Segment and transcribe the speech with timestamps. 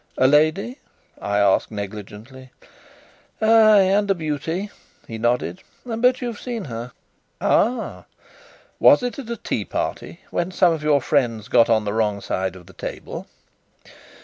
[0.17, 0.79] "A lady?"
[1.21, 2.49] I asked negligently.
[3.39, 4.71] "Ay, and a beauty,"
[5.07, 5.61] he nodded.
[5.85, 6.91] "But you've seen her."
[7.39, 8.05] "Ah!
[8.79, 12.19] was it at a tea party, when some of your friends got on the wrong
[12.19, 13.27] side of the table?"